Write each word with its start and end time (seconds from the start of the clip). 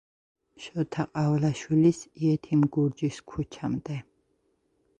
შოთა 0.63 1.03
ყავლაშვილის 1.17 1.99
იეთიმ 2.23 2.63
გურჯის 2.79 3.23
ქუჩამდე. 3.35 3.99